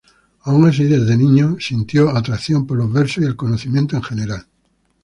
[0.45, 4.47] Aun así, desde niño, sintió atracción por los versos y el conocimiento en general.